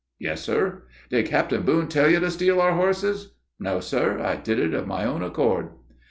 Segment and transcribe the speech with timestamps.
[0.17, 0.81] "Yes, sir."
[1.11, 4.87] "Did Captain Boone tell you to steal our horses?" "No, sir, I did it of
[4.87, 5.69] my own accord."